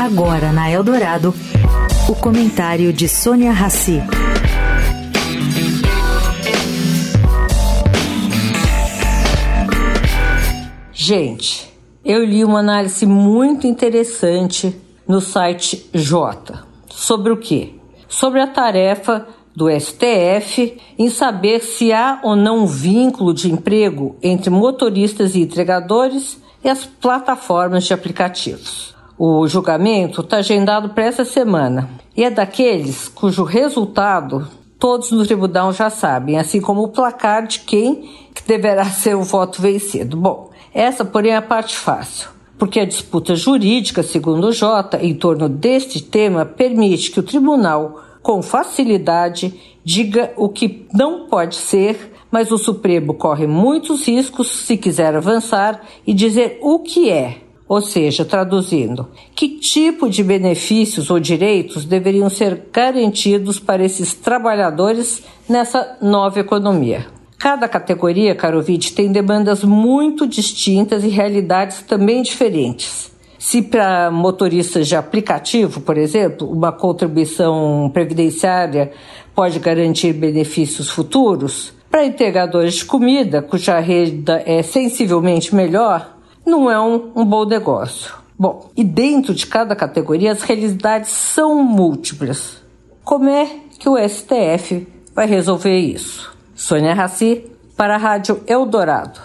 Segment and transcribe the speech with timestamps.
[0.00, 1.34] Agora na Eldorado,
[2.08, 4.02] o comentário de Sônia Rassi.
[10.92, 11.72] Gente,
[12.04, 14.76] eu li uma análise muito interessante
[15.06, 16.64] no site J.
[16.88, 17.74] Sobre o quê?
[18.08, 24.50] Sobre a tarefa do STF em saber se há ou não vínculo de emprego entre
[24.50, 28.94] motoristas e entregadores e as plataformas de aplicativos.
[29.24, 34.48] O julgamento está agendado para essa semana e é daqueles cujo resultado
[34.80, 38.10] todos no tribunal já sabem, assim como o placar de quem
[38.48, 40.16] deverá ser o voto vencido.
[40.16, 45.14] Bom, essa, porém, é a parte fácil, porque a disputa jurídica, segundo o Jota, em
[45.14, 52.12] torno deste tema permite que o tribunal, com facilidade, diga o que não pode ser,
[52.28, 57.51] mas o Supremo corre muitos riscos se quiser avançar e dizer o que é.
[57.68, 65.22] Ou seja, traduzindo, que tipo de benefícios ou direitos deveriam ser garantidos para esses trabalhadores
[65.48, 67.06] nessa nova economia?
[67.38, 73.10] Cada categoria, Carovite, tem demandas muito distintas e realidades também diferentes.
[73.38, 78.92] Se para motoristas de aplicativo, por exemplo, uma contribuição previdenciária
[79.34, 86.80] pode garantir benefícios futuros, para entregadores de comida, cuja renda é sensivelmente melhor, não é
[86.80, 88.12] um, um bom negócio.
[88.38, 92.60] Bom, e dentro de cada categoria as realidades são múltiplas.
[93.04, 93.46] Como é
[93.78, 96.36] que o STF vai resolver isso?
[96.54, 99.20] Sônia Raci, para a Rádio Eldorado.